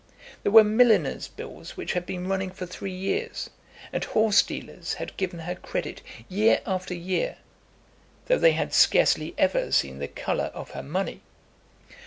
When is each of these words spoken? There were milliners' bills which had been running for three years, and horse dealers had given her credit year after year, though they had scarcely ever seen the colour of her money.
There 0.41 0.51
were 0.51 0.63
milliners' 0.63 1.27
bills 1.27 1.77
which 1.77 1.93
had 1.93 2.07
been 2.07 2.27
running 2.27 2.49
for 2.49 2.65
three 2.65 2.91
years, 2.91 3.51
and 3.93 4.03
horse 4.03 4.41
dealers 4.41 4.95
had 4.95 5.15
given 5.15 5.41
her 5.41 5.53
credit 5.53 6.01
year 6.27 6.59
after 6.65 6.95
year, 6.95 7.37
though 8.25 8.39
they 8.39 8.53
had 8.53 8.73
scarcely 8.73 9.35
ever 9.37 9.71
seen 9.71 9.99
the 9.99 10.07
colour 10.07 10.49
of 10.55 10.71
her 10.71 10.81
money. 10.81 11.21